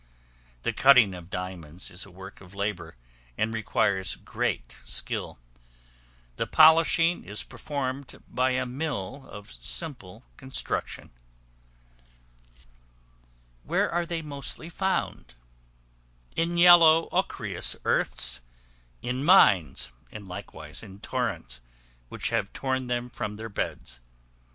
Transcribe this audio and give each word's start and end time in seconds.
The 0.63 0.73
cutting 0.73 1.13
of 1.13 1.29
diamonds 1.29 1.91
is 1.91 2.07
a 2.07 2.09
work 2.09 2.41
of 2.41 2.55
labor, 2.55 2.95
and 3.37 3.53
requires 3.53 4.15
great 4.15 4.71
skill; 4.83 5.37
the 6.37 6.47
polishing 6.47 7.23
is 7.23 7.43
performed 7.43 8.19
by 8.27 8.53
a 8.53 8.65
mill 8.65 9.27
of 9.29 9.51
simple 9.51 10.23
construction. 10.37 11.11
Where 13.63 13.91
are 13.91 14.07
they 14.07 14.23
mostly 14.23 14.69
found? 14.69 15.35
In 16.35 16.57
yellow 16.57 17.07
ochreous 17.11 17.75
earths; 17.85 18.41
in 19.03 19.23
mines; 19.23 19.91
and 20.11 20.27
likewise 20.27 20.81
in 20.81 20.99
torrents, 20.99 21.61
which 22.09 22.29
have 22.31 22.51
torn 22.53 22.87
them 22.87 23.11
from 23.11 23.35
their 23.35 23.49
beds. 23.49 24.01